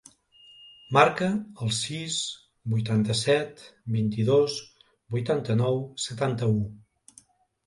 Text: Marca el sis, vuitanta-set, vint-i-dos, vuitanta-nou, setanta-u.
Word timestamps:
Marca 0.95 1.27
el 1.65 1.73
sis, 1.79 2.15
vuitanta-set, 2.73 3.61
vint-i-dos, 3.97 4.57
vuitanta-nou, 5.17 5.79
setanta-u. 6.07 6.59